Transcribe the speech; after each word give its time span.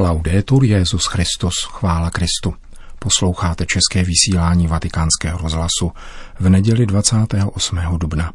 Laudetur 0.00 0.64
Jezus 0.64 1.06
Christus, 1.06 1.54
chvála 1.68 2.10
Kristu. 2.10 2.54
Posloucháte 2.98 3.66
české 3.66 4.04
vysílání 4.04 4.66
Vatikánského 4.66 5.38
rozhlasu 5.38 5.92
v 6.40 6.48
neděli 6.48 6.86
28. 6.86 7.78
dubna. 7.96 8.32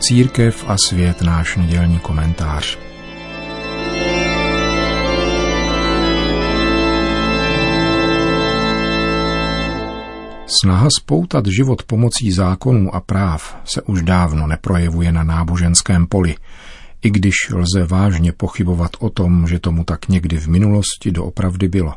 Církev 0.00 0.64
a 0.68 0.76
svět 0.88 1.22
náš 1.22 1.56
nedělní 1.56 1.98
komentář. 1.98 2.85
Snaha 10.62 10.88
spoutat 11.00 11.46
život 11.46 11.82
pomocí 11.82 12.32
zákonů 12.32 12.94
a 12.94 13.00
práv 13.00 13.56
se 13.64 13.82
už 13.82 14.02
dávno 14.02 14.46
neprojevuje 14.46 15.12
na 15.12 15.24
náboženském 15.24 16.06
poli, 16.06 16.34
i 17.02 17.10
když 17.10 17.34
lze 17.52 17.86
vážně 17.86 18.32
pochybovat 18.32 18.90
o 18.98 19.10
tom, 19.10 19.46
že 19.48 19.58
tomu 19.58 19.84
tak 19.84 20.08
někdy 20.08 20.38
v 20.38 20.46
minulosti 20.46 21.12
doopravdy 21.12 21.68
bylo. 21.68 21.94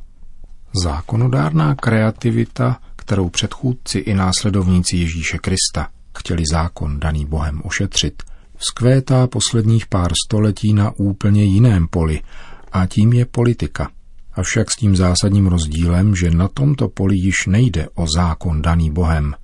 Zákonodárná 0.83 1.75
kreativita, 1.75 2.77
kterou 2.95 3.29
předchůdci 3.29 3.99
i 3.99 4.13
následovníci 4.13 4.97
Ježíše 4.97 5.37
Krista 5.37 5.87
chtěli 6.17 6.43
zákon 6.51 6.99
daný 6.99 7.25
Bohem 7.25 7.61
ošetřit, 7.63 8.23
vzkvétá 8.57 9.27
posledních 9.27 9.87
pár 9.87 10.11
století 10.27 10.73
na 10.73 10.91
úplně 10.97 11.43
jiném 11.43 11.87
poli, 11.87 12.21
a 12.71 12.85
tím 12.85 13.13
je 13.13 13.25
politika– 13.25 13.89
avšak 14.39 14.71
s 14.71 14.75
tím 14.75 14.95
zásadním 14.95 15.47
rozdílem, 15.47 16.15
že 16.15 16.31
na 16.31 16.47
tomto 16.47 16.89
poli 16.89 17.15
již 17.15 17.45
nejde 17.47 17.87
o 17.95 18.07
zákon 18.07 18.61
daný 18.61 18.91
Bohem. 18.91 19.35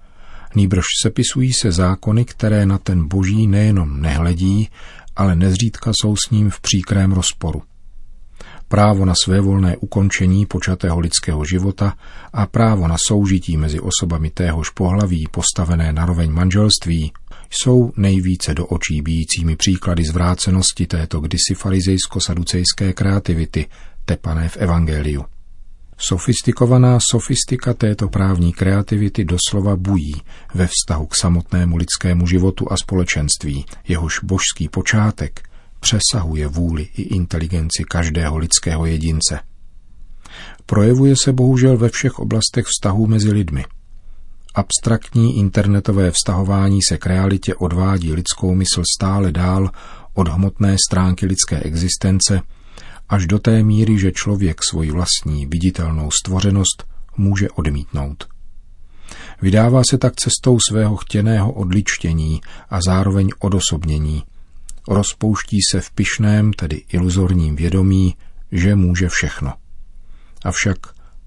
Nýbrž 0.55 0.85
sepisují 1.03 1.53
se 1.53 1.71
zákony, 1.71 2.25
které 2.25 2.65
na 2.65 2.77
ten 2.77 3.07
boží 3.07 3.47
nejenom 3.47 4.01
nehledí, 4.01 4.69
ale 5.15 5.35
nezřídka 5.35 5.91
jsou 6.01 6.15
s 6.15 6.29
ním 6.31 6.49
v 6.49 6.61
příkrém 6.61 7.11
rozporu. 7.11 7.61
Právo 8.67 9.05
na 9.05 9.13
své 9.23 9.41
volné 9.41 9.77
ukončení 9.77 10.45
počatého 10.45 10.99
lidského 10.99 11.45
života 11.45 11.93
a 12.33 12.45
právo 12.45 12.87
na 12.87 12.95
soužití 13.07 13.57
mezi 13.57 13.79
osobami 13.79 14.29
téhož 14.29 14.69
pohlaví 14.69 15.27
postavené 15.31 15.93
na 15.93 16.05
roveň 16.05 16.31
manželství 16.31 17.11
jsou 17.49 17.91
nejvíce 17.97 18.53
do 18.53 18.65
očí 18.65 19.01
bíjícími 19.01 19.55
příklady 19.55 20.03
zvrácenosti 20.03 20.87
této 20.87 21.19
kdysi 21.19 21.53
farizejsko-saducejské 21.53 22.93
kreativity, 22.93 23.65
tepané 24.05 24.49
v 24.49 24.57
Evangeliu. 24.57 25.25
Sofistikovaná 25.97 26.97
sofistika 27.11 27.73
této 27.73 28.07
právní 28.07 28.53
kreativity 28.53 29.25
doslova 29.25 29.75
bují 29.75 30.13
ve 30.53 30.67
vztahu 30.67 31.05
k 31.05 31.15
samotnému 31.15 31.77
lidskému 31.77 32.27
životu 32.27 32.71
a 32.71 32.77
společenství, 32.77 33.65
jehož 33.87 34.19
božský 34.23 34.69
počátek 34.69 35.49
přesahuje 35.79 36.47
vůli 36.47 36.83
i 36.83 37.01
inteligenci 37.01 37.83
každého 37.83 38.37
lidského 38.37 38.85
jedince. 38.85 39.39
Projevuje 40.65 41.15
se 41.23 41.33
bohužel 41.33 41.77
ve 41.77 41.89
všech 41.89 42.19
oblastech 42.19 42.65
vztahů 42.65 43.07
mezi 43.07 43.31
lidmi. 43.31 43.65
Abstraktní 44.55 45.37
internetové 45.37 46.11
vztahování 46.11 46.79
se 46.89 46.97
k 46.97 47.05
realitě 47.05 47.55
odvádí 47.55 48.13
lidskou 48.13 48.55
mysl 48.55 48.83
stále 48.97 49.31
dál 49.31 49.69
od 50.13 50.27
hmotné 50.27 50.75
stránky 50.89 51.25
lidské 51.25 51.59
existence– 51.59 52.41
až 53.09 53.27
do 53.27 53.39
té 53.39 53.63
míry, 53.63 53.99
že 53.99 54.11
člověk 54.11 54.61
svoji 54.69 54.91
vlastní 54.91 55.45
viditelnou 55.45 56.11
stvořenost 56.11 56.83
může 57.17 57.49
odmítnout. 57.49 58.27
Vydává 59.41 59.81
se 59.89 59.97
tak 59.97 60.13
cestou 60.15 60.57
svého 60.69 60.95
chtěného 60.95 61.51
odličtění 61.51 62.41
a 62.69 62.79
zároveň 62.85 63.29
odosobnění. 63.39 64.23
Rozpouští 64.87 65.57
se 65.71 65.81
v 65.81 65.91
pyšném, 65.91 66.53
tedy 66.53 66.83
iluzorním 66.89 67.55
vědomí, 67.55 68.15
že 68.51 68.75
může 68.75 69.09
všechno. 69.09 69.53
Avšak 70.45 70.77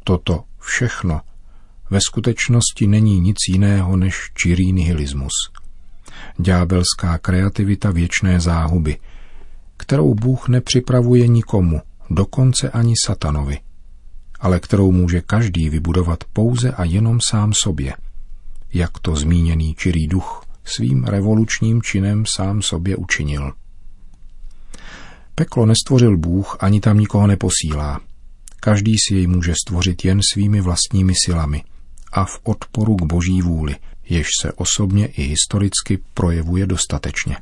toto 0.04 0.44
všechno 0.60 1.20
ve 1.90 2.00
skutečnosti 2.00 2.86
není 2.86 3.20
nic 3.20 3.36
jiného 3.48 3.96
než 3.96 4.30
čirý 4.34 4.72
nihilismus. 4.72 5.32
Ďábelská 6.38 7.18
kreativita 7.18 7.90
věčné 7.90 8.40
záhuby– 8.40 8.98
kterou 9.88 10.14
Bůh 10.14 10.48
nepřipravuje 10.48 11.26
nikomu, 11.26 11.80
dokonce 12.10 12.70
ani 12.70 12.94
satanovi, 13.06 13.58
ale 14.40 14.60
kterou 14.60 14.92
může 14.92 15.20
každý 15.20 15.68
vybudovat 15.68 16.24
pouze 16.32 16.70
a 16.70 16.84
jenom 16.84 17.18
sám 17.30 17.52
sobě, 17.64 17.94
jak 18.72 18.98
to 18.98 19.16
zmíněný 19.16 19.74
čirý 19.74 20.06
duch 20.06 20.44
svým 20.64 21.04
revolučním 21.04 21.82
činem 21.82 22.24
sám 22.36 22.62
sobě 22.62 22.96
učinil. 22.96 23.52
Peklo 25.34 25.66
nestvořil 25.66 26.16
Bůh, 26.16 26.56
ani 26.60 26.80
tam 26.80 26.98
nikoho 26.98 27.26
neposílá. 27.26 28.00
Každý 28.60 28.94
si 29.08 29.14
jej 29.14 29.26
může 29.26 29.54
stvořit 29.66 30.04
jen 30.04 30.20
svými 30.32 30.60
vlastními 30.60 31.12
silami 31.24 31.62
a 32.12 32.24
v 32.24 32.40
odporu 32.42 32.96
k 32.96 33.02
boží 33.02 33.42
vůli, 33.42 33.76
jež 34.08 34.26
se 34.42 34.52
osobně 34.52 35.06
i 35.06 35.22
historicky 35.22 35.98
projevuje 36.14 36.66
dostatečně. 36.66 37.36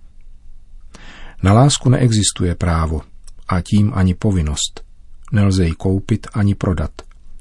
Na 1.46 1.52
lásku 1.52 1.88
neexistuje 1.88 2.54
právo 2.54 3.00
a 3.48 3.60
tím 3.60 3.92
ani 3.94 4.14
povinnost. 4.14 4.84
Nelze 5.32 5.64
ji 5.64 5.72
koupit 5.72 6.26
ani 6.34 6.54
prodat, 6.54 6.90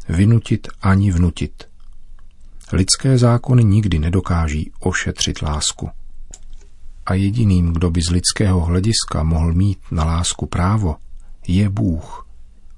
vynutit 0.10 0.68
ani 0.82 1.12
vnutit. 1.12 1.64
Lidské 2.74 3.18
zákony 3.18 3.64
nikdy 3.64 4.00
nedokáží 4.00 4.72
ošetřit 4.80 5.42
lásku. 5.42 5.90
A 7.06 7.14
jediným, 7.14 7.74
kdo 7.74 7.92
by 7.92 8.02
z 8.02 8.10
lidského 8.10 8.62
hlediska 8.62 9.24
mohl 9.24 9.54
mít 9.54 9.80
na 9.92 10.04
lásku 10.04 10.46
právo, 10.46 10.96
je 11.48 11.70
Bůh, 11.70 12.28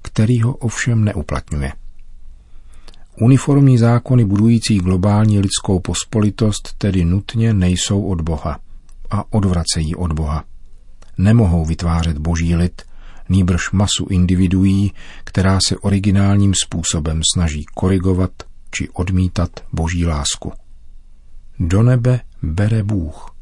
který 0.02 0.42
ho 0.42 0.54
ovšem 0.54 1.04
neuplatňuje. 1.04 1.72
Uniformní 3.20 3.78
zákony 3.78 4.24
budující 4.24 4.78
globální 4.78 5.40
lidskou 5.40 5.80
pospolitost 5.80 6.74
tedy 6.78 7.04
nutně 7.04 7.54
nejsou 7.54 8.02
od 8.02 8.20
Boha 8.20 8.60
a 9.10 9.32
odvracejí 9.32 9.96
od 9.96 10.12
Boha 10.12 10.44
nemohou 11.18 11.64
vytvářet 11.64 12.18
boží 12.18 12.54
lid, 12.54 12.82
nýbrž 13.28 13.70
masu 13.70 14.06
individuí, 14.10 14.92
která 15.24 15.58
se 15.66 15.76
originálním 15.76 16.52
způsobem 16.64 17.20
snaží 17.34 17.64
korigovat 17.74 18.30
či 18.70 18.88
odmítat 18.88 19.50
boží 19.72 20.06
lásku. 20.06 20.52
Do 21.58 21.82
nebe 21.82 22.20
bere 22.42 22.82
Bůh. 22.82 23.34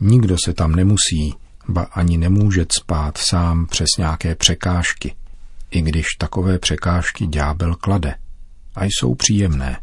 Nikdo 0.00 0.36
se 0.44 0.52
tam 0.52 0.74
nemusí, 0.74 1.34
ba 1.68 1.82
ani 1.82 2.18
nemůže 2.18 2.66
spát 2.80 3.18
sám 3.18 3.66
přes 3.66 3.88
nějaké 3.98 4.34
překážky, 4.34 5.14
i 5.70 5.82
když 5.82 6.06
takové 6.18 6.58
překážky 6.58 7.26
ďábel 7.26 7.74
klade 7.74 8.14
a 8.74 8.84
jsou 8.84 9.14
příjemné. 9.14 9.80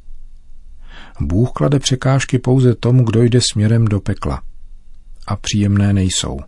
Bůh 1.21 1.51
klade 1.51 1.79
překážky 1.79 2.39
pouze 2.39 2.75
tomu, 2.75 3.03
kdo 3.03 3.23
jde 3.23 3.39
směrem 3.51 3.85
do 3.85 3.99
pekla 3.99 4.41
a 5.27 5.35
příjemné 5.35 5.93
nejsou. 5.93 6.39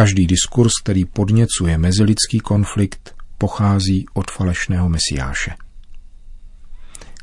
Každý 0.00 0.26
diskurs, 0.26 0.72
který 0.82 1.04
podněcuje 1.04 1.78
mezilidský 1.78 2.38
konflikt, 2.38 3.14
pochází 3.38 4.06
od 4.14 4.30
falešného 4.30 4.88
mesiáše. 4.88 5.54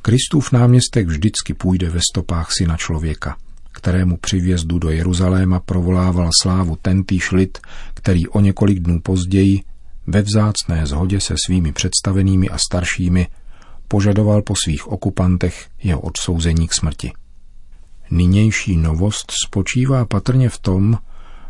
Kristův 0.01 0.51
náměstek 0.51 1.07
vždycky 1.07 1.53
půjde 1.53 1.89
ve 1.89 1.99
stopách 2.11 2.51
syna 2.51 2.77
člověka, 2.77 3.37
kterému 3.71 4.17
při 4.17 4.39
vjezdu 4.39 4.79
do 4.79 4.89
Jeruzaléma 4.89 5.59
provolával 5.59 6.29
slávu 6.41 6.77
tentýž 6.81 7.31
lid, 7.31 7.57
který 7.93 8.27
o 8.27 8.39
několik 8.39 8.79
dnů 8.79 9.01
později 9.01 9.61
ve 10.07 10.21
vzácné 10.21 10.85
zhodě 10.85 11.19
se 11.19 11.35
svými 11.45 11.71
představenými 11.71 12.49
a 12.49 12.57
staršími 12.57 13.27
požadoval 13.87 14.41
po 14.41 14.53
svých 14.65 14.87
okupantech 14.87 15.67
jeho 15.83 16.01
odsouzení 16.01 16.67
k 16.67 16.73
smrti. 16.73 17.11
Nynější 18.11 18.77
novost 18.77 19.31
spočívá 19.45 20.05
patrně 20.05 20.49
v 20.49 20.57
tom, 20.57 20.97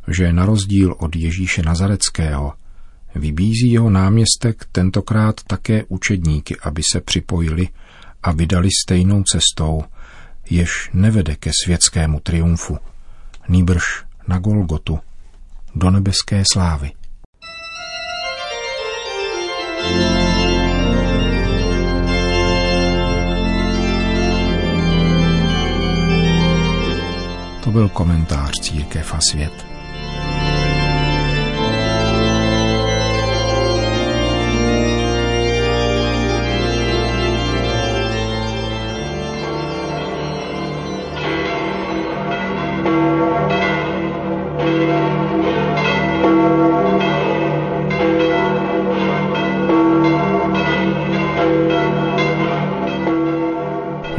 že 0.07 0.33
na 0.33 0.45
rozdíl 0.45 0.95
od 0.99 1.15
Ježíše 1.15 1.61
Nazareckého 1.61 2.53
vybízí 3.15 3.71
jeho 3.71 3.89
náměstek 3.89 4.65
tentokrát 4.71 5.41
také 5.47 5.83
učedníky, 5.87 6.57
aby 6.59 6.81
se 6.93 7.01
připojili 7.01 7.67
a 8.23 8.31
vydali 8.31 8.69
stejnou 8.83 9.23
cestou, 9.23 9.83
jež 10.49 10.89
nevede 10.93 11.35
ke 11.35 11.51
světskému 11.63 12.19
triumfu, 12.19 12.77
nýbrž 13.49 13.83
na 14.27 14.39
Golgotu, 14.39 14.99
do 15.75 15.91
nebeské 15.91 16.43
slávy. 16.53 16.91
To 27.63 27.71
byl 27.71 27.89
komentář 27.89 28.51
Církev 28.59 29.13
a 29.13 29.19
svět. 29.31 29.76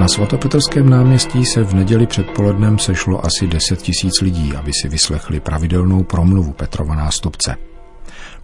Na 0.09 0.15
svatopetrském 0.15 0.91
náměstí 0.91 1.45
se 1.45 1.65
v 1.65 1.75
neděli 1.75 2.07
předpolednem 2.07 2.79
sešlo 2.79 3.25
asi 3.25 3.47
10 3.47 3.83
tisíc 3.83 4.21
lidí, 4.21 4.53
aby 4.57 4.73
si 4.83 4.89
vyslechli 4.89 5.41
pravidelnou 5.41 6.03
promluvu 6.03 6.53
Petrova 6.53 6.95
nástupce. 6.95 7.57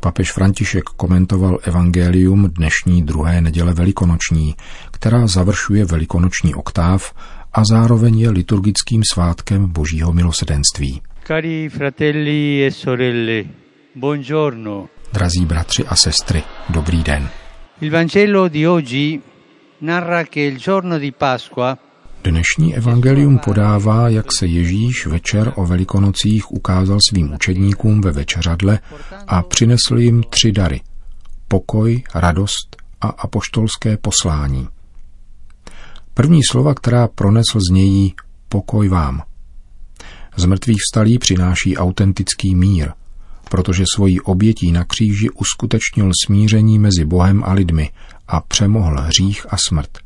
Papež 0.00 0.32
František 0.32 0.84
komentoval 0.84 1.58
evangelium 1.62 2.50
dnešní 2.50 3.02
druhé 3.02 3.40
neděle 3.40 3.72
velikonoční, 3.72 4.54
která 4.90 5.26
završuje 5.26 5.84
velikonoční 5.84 6.54
oktáv 6.54 7.14
a 7.52 7.62
zároveň 7.70 8.18
je 8.18 8.30
liturgickým 8.30 9.02
svátkem 9.12 9.66
Božího 9.66 10.12
milosedenství. 10.12 11.02
Cari 11.26 11.68
fratelli 11.68 12.66
e 12.66 12.70
sorelle, 12.70 13.44
buongiorno. 13.94 14.88
Drazí 15.12 15.46
bratři 15.46 15.86
a 15.86 15.96
sestry, 15.96 16.42
dobrý 16.68 17.02
den. 17.02 17.28
Il 17.80 17.90
Vangelo 17.90 18.48
di 18.48 18.68
oggi 18.68 19.20
Dnešní 22.24 22.76
evangelium 22.76 23.38
podává, 23.38 24.08
jak 24.08 24.26
se 24.38 24.46
Ježíš 24.46 25.06
večer 25.06 25.52
o 25.56 25.66
velikonocích 25.66 26.52
ukázal 26.52 26.98
svým 27.10 27.34
učedníkům 27.34 28.00
ve 28.00 28.12
večeřadle 28.12 28.78
a 29.26 29.42
přinesl 29.42 29.98
jim 29.98 30.22
tři 30.30 30.52
dary. 30.52 30.80
Pokoj, 31.48 32.02
radost 32.14 32.76
a 33.00 33.08
apoštolské 33.08 33.96
poslání. 33.96 34.68
První 36.14 36.40
slova, 36.50 36.74
která 36.74 37.08
pronesl, 37.08 37.58
znějí 37.70 38.14
pokoj 38.48 38.88
vám. 38.88 39.22
Z 40.36 40.44
mrtvých 40.44 40.78
vstalí 40.88 41.18
přináší 41.18 41.76
autentický 41.76 42.54
mír, 42.54 42.90
protože 43.50 43.84
svojí 43.94 44.20
obětí 44.20 44.72
na 44.72 44.84
kříži 44.84 45.30
uskutečnil 45.30 46.10
smíření 46.26 46.78
mezi 46.78 47.04
Bohem 47.04 47.44
a 47.44 47.52
lidmi 47.52 47.90
a 48.28 48.40
přemohl 48.40 49.00
hřích 49.00 49.46
a 49.50 49.56
smrt. 49.68 49.98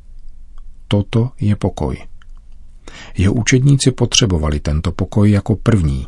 Toto 0.88 1.30
je 1.40 1.56
pokoj. 1.56 1.96
Jeho 3.16 3.34
učedníci 3.34 3.90
potřebovali 3.90 4.60
tento 4.60 4.92
pokoj 4.92 5.30
jako 5.30 5.56
první, 5.56 6.06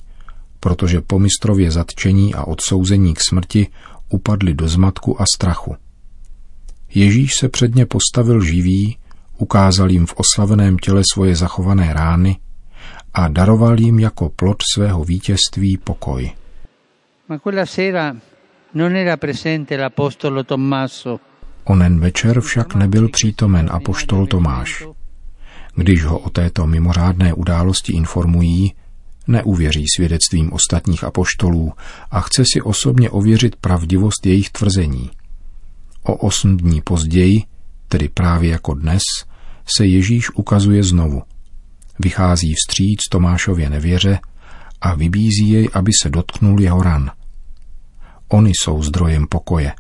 protože 0.61 1.01
po 1.01 1.19
mistrově 1.19 1.71
zatčení 1.71 2.35
a 2.35 2.45
odsouzení 2.45 3.15
k 3.15 3.21
smrti 3.29 3.67
upadli 4.09 4.55
do 4.55 4.69
zmatku 4.69 5.21
a 5.21 5.25
strachu. 5.37 5.77
Ježíš 6.95 7.35
se 7.35 7.49
před 7.49 7.75
ně 7.75 7.87
postavil 7.87 8.45
živý, 8.45 8.99
ukázal 9.39 9.91
jim 9.91 10.07
v 10.07 10.15
oslaveném 10.17 10.79
těle 10.79 11.03
svoje 11.12 11.37
zachované 11.37 11.93
rány 11.93 12.37
a 13.15 13.29
daroval 13.29 13.81
jim 13.81 13.99
jako 13.99 14.29
plod 14.29 14.57
svého 14.75 15.05
vítězství 15.05 15.79
pokoj. 15.85 16.33
Ma 17.29 17.39
quella 17.39 17.67
sera 17.67 18.17
non 18.75 18.97
era 18.97 19.17
presente 19.17 19.77
l'apostolo 19.77 20.45
Tommaso. 20.45 21.21
Onen 21.65 22.01
večer 22.01 22.41
však 22.41 22.75
nebyl 22.75 23.09
přítomen 23.09 23.69
apoštol 23.73 24.27
Tomáš. 24.27 24.85
Když 25.75 26.05
ho 26.05 26.19
o 26.19 26.31
této 26.31 26.67
mimořádné 26.67 27.35
události 27.35 27.93
informují, 27.93 28.75
neuvěří 29.27 29.85
svědectvím 29.97 30.53
ostatních 30.53 31.05
apoštolů 31.05 31.73
a 32.11 32.21
chce 32.21 32.45
si 32.53 32.62
osobně 32.62 33.11
ověřit 33.11 33.57
pravdivost 33.57 34.27
jejich 34.27 34.51
tvrzení. 34.51 35.11
O 36.03 36.15
osm 36.17 36.57
dní 36.57 36.81
později, 36.81 37.43
tedy 37.89 38.09
právě 38.09 38.51
jako 38.51 38.75
dnes, 38.75 39.03
se 39.77 39.87
Ježíš 39.87 40.31
ukazuje 40.31 40.83
znovu. 40.83 41.23
Vychází 41.99 42.55
vstříc 42.55 43.01
Tomášově 43.11 43.71
nevěře 43.71 44.19
a 44.81 44.95
vybízí 44.95 45.51
jej, 45.51 45.69
aby 45.73 45.91
se 46.03 46.11
dotknul 46.11 46.61
jeho 46.61 46.83
ran. 46.83 47.11
Oni 48.29 48.53
jsou 48.62 48.83
zdrojem 48.83 49.27
pokoje, 49.27 49.73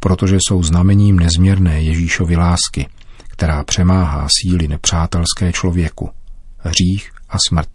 protože 0.00 0.36
jsou 0.36 0.62
znamením 0.62 1.18
nezměrné 1.18 1.82
Ježíšovy 1.82 2.36
lásky, 2.36 2.88
která 3.28 3.64
přemáhá 3.64 4.26
síly 4.40 4.68
nepřátelské 4.68 5.52
člověku, 5.52 6.10
hřích 6.58 7.10
a 7.28 7.36
smrt. 7.48 7.68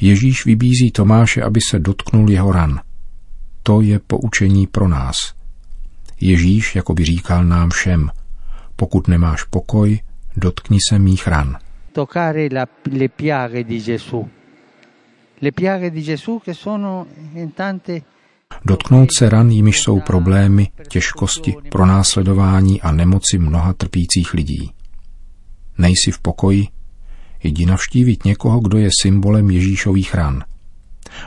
Ježíš 0.00 0.46
vybízí 0.46 0.90
Tomáše, 0.90 1.42
aby 1.42 1.60
se 1.70 1.78
dotknul 1.78 2.30
jeho 2.30 2.52
ran. 2.52 2.80
To 3.62 3.80
je 3.80 3.98
poučení 3.98 4.66
pro 4.66 4.88
nás. 4.88 5.16
Ježíš 6.20 6.76
jako 6.76 6.94
by 6.94 7.04
říkal 7.04 7.44
nám 7.44 7.70
všem, 7.70 8.10
pokud 8.76 9.08
nemáš 9.08 9.44
pokoj, 9.44 10.00
dotkni 10.36 10.78
se 10.88 10.98
mých 10.98 11.26
ran. 11.26 11.58
Toccare 11.92 12.48
la, 12.52 12.66
le 12.92 13.08
piaghe 13.08 13.64
di 13.64 13.80
Gesù. 13.80 14.28
Le 15.40 15.52
piaghe 15.52 15.90
di 15.90 16.02
Gesù 16.02 16.38
che 16.38 16.54
sono 16.54 17.06
in 17.34 17.52
tante 17.52 18.02
Dotknout 18.64 19.08
se 19.18 19.28
ran, 19.28 19.50
jimiž 19.50 19.80
jsou 19.80 20.00
problémy, 20.00 20.68
těžkosti, 20.88 21.54
pronásledování 21.70 22.80
a 22.82 22.92
nemoci 22.92 23.38
mnoha 23.38 23.72
trpících 23.72 24.34
lidí. 24.34 24.70
Nejsi 25.78 26.10
v 26.12 26.18
pokoji? 26.18 26.66
Jdi 27.42 27.66
navštívit 27.66 28.24
někoho, 28.24 28.60
kdo 28.60 28.78
je 28.78 28.90
symbolem 29.02 29.50
Ježíšových 29.50 30.14
ran. 30.14 30.44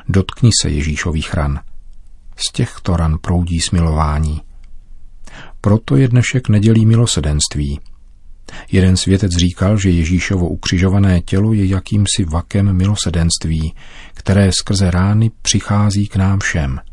Dotkni 0.10 0.50
se 0.62 0.70
Ježíšových 0.70 1.34
ran. 1.34 1.60
Z 2.36 2.52
těchto 2.52 2.98
ran 2.98 3.18
proudí 3.22 3.60
smilování. 3.62 4.42
Proto 5.62 5.96
je 5.96 6.08
dnešek 6.08 6.50
nedělí 6.50 6.86
milosedenství. 6.86 7.80
Jeden 8.72 8.98
světec 8.98 9.32
říkal, 9.32 9.78
že 9.78 9.90
Ježíšovo 9.90 10.50
ukřižované 10.50 11.22
tělo 11.22 11.54
je 11.54 11.66
jakýmsi 11.66 12.26
vakem 12.32 12.74
milosedenství, 12.74 13.74
které 14.14 14.52
skrze 14.52 14.92
rány 14.92 15.32
přichází 15.42 16.08
k 16.08 16.16
nám 16.16 16.40
všem– 16.40 16.80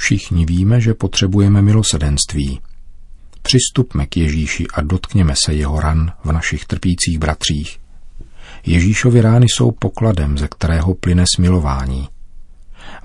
Všichni 0.00 0.46
víme, 0.46 0.80
že 0.80 0.94
potřebujeme 0.94 1.62
milosedenství. 1.62 2.60
Přistupme 3.42 4.06
k 4.06 4.16
Ježíši 4.16 4.66
a 4.74 4.82
dotkněme 4.82 5.34
se 5.44 5.54
jeho 5.54 5.80
ran 5.80 6.12
v 6.24 6.32
našich 6.32 6.64
trpících 6.64 7.18
bratřích. 7.18 7.78
Ježíšovi 8.66 9.20
rány 9.20 9.46
jsou 9.48 9.70
pokladem, 9.70 10.38
ze 10.38 10.48
kterého 10.48 10.94
plyne 10.94 11.24
smilování. 11.36 12.08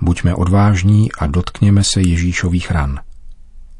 Buďme 0.00 0.34
odvážní 0.34 1.12
a 1.12 1.26
dotkněme 1.26 1.84
se 1.84 2.00
Ježíšových 2.00 2.70
ran. 2.70 3.00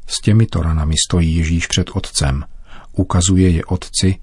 S 0.07 0.21
těmito 0.21 0.61
ranami 0.61 0.93
stojí 1.07 1.35
Ježíš 1.35 1.67
před 1.67 1.89
Otcem, 1.93 2.43
ukazuje 2.91 3.49
je 3.49 3.65
Otci 3.65 4.15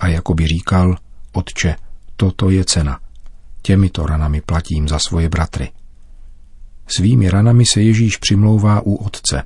a 0.00 0.08
jako 0.08 0.34
by 0.34 0.46
říkal, 0.46 0.96
Otče, 1.32 1.76
toto 2.16 2.50
je 2.50 2.64
cena. 2.64 3.00
Těmito 3.62 4.06
ranami 4.06 4.40
platím 4.40 4.88
za 4.88 4.98
svoje 4.98 5.28
bratry. 5.28 5.70
Svými 6.86 7.30
ranami 7.30 7.66
se 7.66 7.82
Ježíš 7.82 8.16
přimlouvá 8.16 8.80
u 8.80 8.94
Otce. 8.94 9.42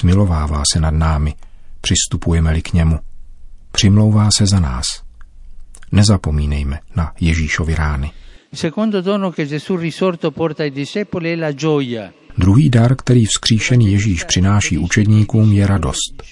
Smilovává 0.00 0.62
se 0.72 0.80
nad 0.80 0.94
námi, 0.94 1.34
přistupujeme-li 1.80 2.62
k 2.62 2.72
němu. 2.72 2.98
Přimlouvá 3.72 4.28
se 4.36 4.46
za 4.46 4.60
nás. 4.60 4.86
Nezapomínejme 5.92 6.78
na 6.96 7.12
Ježíšovi 7.20 7.74
rány. 7.74 8.10
Druhý 12.38 12.70
dar, 12.70 12.96
který 12.96 13.24
vzkříšený 13.24 13.92
Ježíš 13.92 14.24
přináší 14.24 14.78
učedníkům, 14.78 15.52
je 15.52 15.66
radost. 15.66 16.22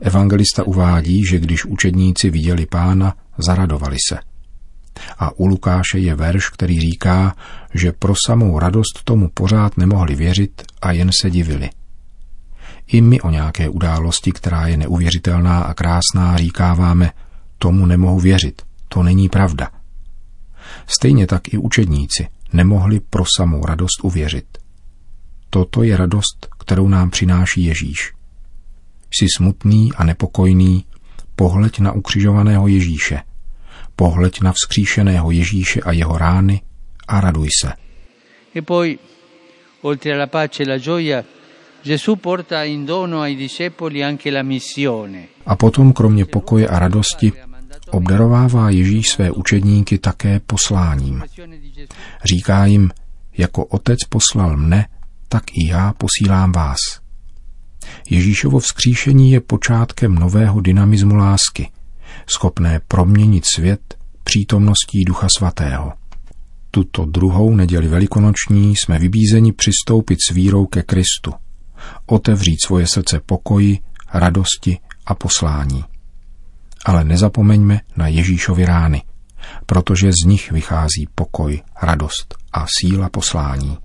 Evangelista 0.00 0.62
uvádí, 0.62 1.20
že 1.30 1.38
když 1.40 1.64
učedníci 1.64 2.30
viděli 2.30 2.66
pána, 2.66 3.14
zaradovali 3.38 3.96
se– 4.08 4.18
a 5.18 5.30
u 5.38 5.46
Lukáše 5.46 5.98
je 5.98 6.14
verš, 6.14 6.48
který 6.48 6.80
říká, 6.80 7.36
že 7.74 7.92
pro 7.92 8.14
samou 8.26 8.58
radost 8.58 9.04
tomu 9.04 9.28
pořád 9.34 9.76
nemohli 9.76 10.14
věřit 10.14 10.62
a 10.82 10.92
jen 10.92 11.10
se 11.20 11.30
divili. 11.30 11.70
I 12.86 13.00
my 13.00 13.20
o 13.20 13.30
nějaké 13.30 13.68
události, 13.68 14.32
která 14.32 14.66
je 14.66 14.76
neuvěřitelná 14.76 15.60
a 15.60 15.74
krásná, 15.74 16.36
říkáváme, 16.36 17.12
tomu 17.58 17.86
nemohu 17.86 18.20
věřit, 18.20 18.62
to 18.88 19.02
není 19.02 19.28
pravda. 19.28 19.68
Stejně 20.86 21.26
tak 21.26 21.54
i 21.54 21.58
učedníci 21.58 22.28
nemohli 22.52 23.00
pro 23.00 23.24
samou 23.36 23.66
radost 23.66 24.00
uvěřit. 24.02 24.58
Toto 25.50 25.82
je 25.82 25.96
radost, 25.96 26.48
kterou 26.58 26.88
nám 26.88 27.10
přináší 27.10 27.64
Ježíš. 27.64 28.12
Jsi 29.10 29.26
smutný 29.36 29.92
a 29.92 30.04
nepokojný, 30.04 30.84
pohleď 31.36 31.78
na 31.78 31.92
ukřižovaného 31.92 32.68
Ježíše– 32.68 33.22
Pohleď 34.00 34.40
na 34.40 34.52
vzkříšeného 34.52 35.30
Ježíše 35.30 35.80
a 35.80 35.92
jeho 35.92 36.18
rány 36.18 36.60
a 37.08 37.20
raduj 37.20 37.48
se. 37.60 37.72
E 38.56 38.62
poi, 38.62 38.98
oltre 39.82 40.12
alla 40.12 40.26
pace 40.26 40.62
e 40.62 40.66
la 40.66 40.78
gioia, 40.78 41.24
Gesù 41.84 42.16
porta 42.16 42.64
in 42.64 42.86
dono 42.86 43.20
ai 43.20 43.36
discepoli 43.36 44.04
anche 44.04 44.30
la 44.30 44.42
missione. 44.42 45.24
A 45.46 45.56
potom, 45.56 45.92
kromě 45.92 46.24
pokoje 46.24 46.68
a 46.68 46.78
radosti, 46.78 47.32
obdarovává 47.90 48.70
Ježíš 48.70 49.08
své 49.08 49.30
učedníky 49.30 49.98
také 49.98 50.40
posláním. 50.40 51.22
Říká 52.24 52.66
jim, 52.66 52.90
jako 53.36 53.64
otec 53.64 53.98
poslal 54.08 54.56
mne, 54.56 54.88
tak 55.28 55.44
i 55.52 55.68
já 55.68 55.92
posílám 55.92 56.52
vás. 56.52 56.78
Ježíšovo 58.10 58.58
vzkříšení 58.58 59.32
je 59.32 59.40
počátkem 59.40 60.14
nového 60.14 60.60
dynamismu 60.60 61.14
lásky– 61.14 61.68
schopné 62.26 62.80
proměnit 62.88 63.44
svět 63.54 63.94
přítomností 64.24 65.04
Ducha 65.04 65.26
Svatého. 65.38 65.92
Tuto 66.70 67.04
druhou 67.04 67.54
neděli 67.54 67.88
velikonoční 67.88 68.76
jsme 68.76 68.98
vybízeni 68.98 69.52
přistoupit 69.52 70.18
s 70.28 70.34
vírou 70.34 70.66
ke 70.66 70.82
Kristu, 70.82 71.32
otevřít 72.06 72.58
svoje 72.66 72.86
srdce 72.86 73.20
pokoji, 73.26 73.78
radosti 74.14 74.78
a 75.06 75.14
poslání. 75.14 75.84
Ale 76.84 77.04
nezapomeňme 77.04 77.80
na 77.96 78.08
Ježíšovi 78.08 78.64
rány, 78.64 79.02
protože 79.66 80.12
z 80.12 80.26
nich 80.26 80.52
vychází 80.52 81.08
pokoj, 81.14 81.62
radost 81.82 82.34
a 82.52 82.66
síla 82.80 83.08
poslání. 83.08 83.78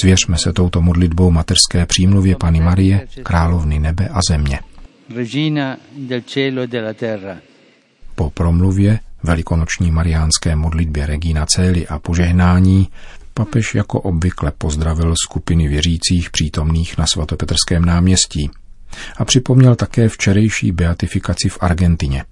Svěřme 0.00 0.38
se 0.38 0.52
touto 0.52 0.82
modlitbou 0.82 1.30
mateřské 1.30 1.86
přímluvě 1.86 2.36
Pany 2.36 2.60
Marie, 2.60 3.06
královny 3.22 3.78
nebe 3.78 4.08
a 4.08 4.20
země. 4.30 4.60
Regina 5.14 5.78
del 5.96 6.22
cielo 6.22 6.62
e 6.62 6.66
della 6.66 6.94
terra. 6.94 7.36
Po 8.14 8.30
promluvě 8.30 9.00
velikonoční 9.22 9.90
mariánské 9.90 10.56
modlitbě 10.56 11.06
Regina 11.06 11.46
Cély 11.46 11.86
a 11.86 11.98
požehnání 11.98 12.88
papež 13.34 13.74
jako 13.74 14.00
obvykle 14.00 14.52
pozdravil 14.58 15.14
skupiny 15.26 15.68
věřících 15.68 16.30
přítomných 16.30 16.98
na 16.98 17.06
svatopetrském 17.06 17.84
náměstí 17.84 18.50
a 19.16 19.24
připomněl 19.24 19.74
také 19.74 20.08
včerejší 20.08 20.72
beatifikaci 20.72 21.48
v 21.48 21.58
Argentině. 21.60 22.24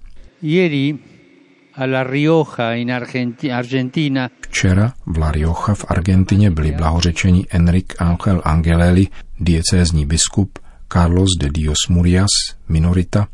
Včera 4.41 4.93
v 5.05 5.17
La 5.17 5.31
Rioja 5.31 5.73
v 5.73 5.85
Argentině 5.87 6.51
byli 6.51 6.71
blahořečeni 6.71 7.45
Enrique 7.49 7.95
Angel 7.99 8.41
Angelelli, 8.43 9.07
diecézní 9.39 10.05
biskup, 10.05 10.59
Carlos 10.93 11.29
de 11.39 11.49
Dios 11.49 11.77
Murias, 11.89 12.29
minorita, 12.69 13.27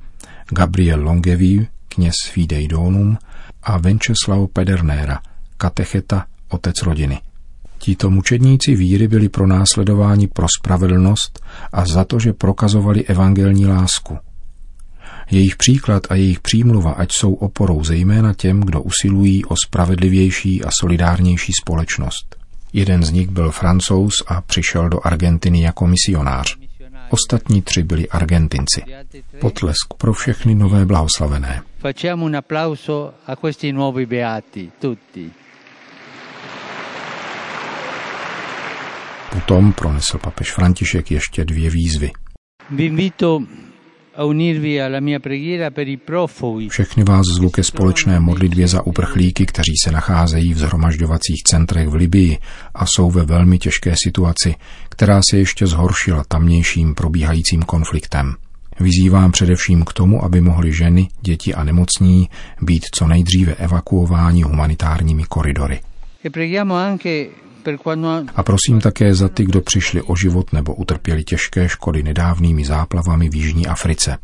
Gabriel 0.52 1.04
Longevi, 1.04 1.68
kněz 1.88 2.16
Fidei 2.32 2.68
Donum 2.68 3.18
a 3.64 3.78
Venceslao 3.78 4.48
Pedernera, 4.48 5.20
katecheta, 5.58 6.26
otec 6.50 6.82
rodiny. 6.82 7.20
Tito 7.78 8.10
mučedníci 8.10 8.76
víry 8.76 9.08
byli 9.08 9.30
pronásledováni 9.30 10.28
pro 10.28 10.48
spravedlnost 10.60 11.40
a 11.72 11.86
za 11.86 12.04
to, 12.04 12.20
že 12.20 12.34
prokazovali 12.34 13.06
evangelní 13.06 13.66
lásku. 13.66 14.18
Jejich 15.32 15.56
příklad 15.56 16.04
a 16.10 16.16
jejich 16.16 16.40
přímluva 16.40 16.92
ať 16.92 17.12
jsou 17.12 17.34
oporou 17.34 17.84
zejména 17.84 18.34
těm, 18.34 18.62
kdo 18.62 18.82
usilují 18.82 19.46
o 19.46 19.56
spravedlivější 19.66 20.64
a 20.64 20.70
solidárnější 20.80 21.52
společnost. 21.62 22.36
Jeden 22.74 23.04
z 23.04 23.12
nich 23.12 23.30
byl 23.30 23.52
francouz 23.52 24.24
a 24.28 24.42
přišel 24.42 24.90
do 24.90 25.08
Argentiny 25.08 25.62
jako 25.62 25.88
misionář. 25.88 26.67
Ostatní 27.10 27.62
tři 27.62 27.84
byli 27.84 28.10
Argentinci. 28.10 28.84
Potlesk 29.40 29.94
pro 29.98 30.14
všechny 30.14 30.56
nové 30.56 30.86
blahoslavené. 30.86 31.62
Facciamo 31.80 32.26
un 32.26 32.36
applauso 32.36 33.14
a 33.28 33.36
questi 33.36 33.72
nuovi 33.74 34.06
beati, 34.06 34.72
tutti. 34.80 35.32
Potom 39.34 39.74
pronesl 39.74 40.18
papež 40.18 40.52
František 40.52 41.12
ještě 41.12 41.46
dvě 41.46 41.70
výzvy. 41.70 42.12
Vi 42.70 42.86
invito 42.86 43.44
Všechny 46.70 47.04
vás 47.04 47.26
zvu 47.38 47.50
ke 47.50 47.64
společné 47.64 48.20
modlitbě 48.20 48.68
za 48.68 48.88
uprchlíky, 48.88 49.46
kteří 49.46 49.74
se 49.84 49.92
nacházejí 49.92 50.54
v 50.54 50.58
zhromažďovacích 50.58 51.44
centrech 51.44 51.88
v 51.88 51.96
Libii 51.96 52.38
a 52.76 52.86
jsou 52.86 53.12
ve 53.12 53.26
velmi 53.26 53.60
těžké 53.60 53.94
situaci, 54.04 54.56
která 54.90 55.22
se 55.30 55.38
ještě 55.38 55.68
zhoršila 55.68 56.24
tamnějším 56.28 56.96
probíhajícím 56.96 57.62
konfliktem. 57.62 58.36
Vyzývám 58.80 59.32
především 59.32 59.86
k 59.86 59.94
tomu, 59.94 60.24
aby 60.24 60.42
mohly 60.42 60.74
ženy, 60.74 61.08
děti 61.22 61.54
a 61.54 61.64
nemocní 61.64 62.30
být 62.62 62.86
co 62.96 63.08
nejdříve 63.08 63.56
evakuováni 63.56 64.42
humanitárními 64.42 65.24
koridory. 65.24 65.80
e 67.06 67.47
A 68.36 68.44
prosím 68.44 68.82
také 68.82 69.16
za 69.16 69.30
ty, 69.30 69.44
kdo 69.46 69.62
přišli 69.62 70.02
o 70.02 70.16
život 70.16 70.54
nebo 70.54 70.76
utrpěli 70.76 71.24
těžké 71.24 71.70
škody 71.70 72.04
nedávnými 72.04 72.66
záplavami 72.66 73.30
v 73.30 73.36
Jižní 73.36 73.68
Africe. 73.68 74.18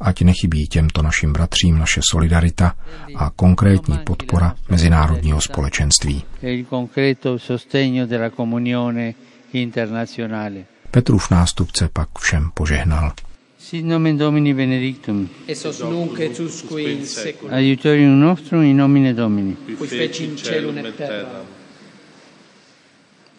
Ať 0.00 0.22
nechybí 0.22 0.66
těmto 0.66 1.02
našim 1.02 1.32
bratřím 1.32 1.78
naše 1.78 2.00
solidarita 2.10 2.74
a 3.16 3.30
konkrétní 3.30 3.98
podpora 3.98 4.54
mezinárodního 4.68 5.40
společenství. 5.40 6.22
e. 9.54 10.64
Petrův 10.90 11.30
nástupce 11.30 11.88
pak 11.92 12.08
všem 12.18 12.50
požehnal. 12.54 13.12
Sit 13.58 13.84
nomen 13.84 14.18
Domini 14.18 14.54
benedictum, 14.54 15.28
et 15.48 15.58
sos 15.58 15.80
nunc 15.80 16.20
et 16.20 16.40
usque 16.40 16.80
in 16.80 17.06
seculum, 17.06 17.54
aiutorium 17.54 18.20
nostrum 18.20 18.62
in 18.62 18.76
nomine 18.76 19.14
Domini. 19.14 19.56
qui 19.78 19.86
feci 19.86 20.24
in 20.24 20.36
celum 20.36 20.78
et 20.78 20.96
terra. 20.96 21.59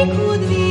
Ikuti. 0.00 0.61